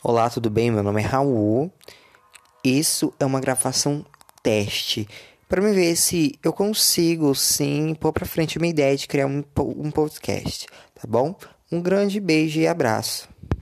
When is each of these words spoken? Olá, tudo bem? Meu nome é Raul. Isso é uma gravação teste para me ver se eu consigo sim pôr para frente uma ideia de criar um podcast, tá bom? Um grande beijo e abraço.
Olá, 0.00 0.30
tudo 0.30 0.48
bem? 0.48 0.70
Meu 0.70 0.84
nome 0.84 1.02
é 1.02 1.04
Raul. 1.04 1.72
Isso 2.62 3.12
é 3.18 3.26
uma 3.26 3.40
gravação 3.40 4.06
teste 4.44 5.08
para 5.48 5.60
me 5.60 5.72
ver 5.72 5.96
se 5.96 6.38
eu 6.40 6.52
consigo 6.52 7.34
sim 7.34 7.96
pôr 7.96 8.12
para 8.12 8.24
frente 8.24 8.58
uma 8.58 8.68
ideia 8.68 8.96
de 8.96 9.08
criar 9.08 9.26
um 9.26 9.90
podcast, 9.90 10.66
tá 10.94 11.02
bom? 11.08 11.34
Um 11.70 11.82
grande 11.82 12.20
beijo 12.20 12.60
e 12.60 12.68
abraço. 12.68 13.28